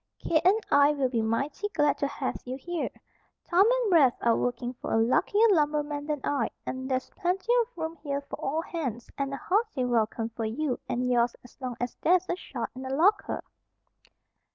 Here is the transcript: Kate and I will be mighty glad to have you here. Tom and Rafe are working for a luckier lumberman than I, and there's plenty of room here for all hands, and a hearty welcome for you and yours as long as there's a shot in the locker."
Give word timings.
Kate 0.17 0.41
and 0.43 0.59
I 0.71 0.93
will 0.93 1.09
be 1.09 1.21
mighty 1.21 1.67
glad 1.75 1.99
to 1.99 2.07
have 2.07 2.37
you 2.43 2.55
here. 2.57 2.89
Tom 3.47 3.67
and 3.71 3.91
Rafe 3.93 4.15
are 4.21 4.35
working 4.35 4.73
for 4.81 4.91
a 4.91 4.97
luckier 4.97 5.47
lumberman 5.51 6.07
than 6.07 6.21
I, 6.23 6.49
and 6.65 6.89
there's 6.89 7.11
plenty 7.11 7.53
of 7.61 7.77
room 7.77 7.95
here 7.97 8.21
for 8.21 8.41
all 8.41 8.61
hands, 8.63 9.11
and 9.15 9.31
a 9.31 9.37
hearty 9.37 9.85
welcome 9.85 10.29
for 10.29 10.45
you 10.45 10.79
and 10.89 11.07
yours 11.07 11.35
as 11.43 11.55
long 11.61 11.77
as 11.79 11.95
there's 12.01 12.27
a 12.29 12.35
shot 12.35 12.71
in 12.73 12.81
the 12.81 12.89
locker." 12.89 13.43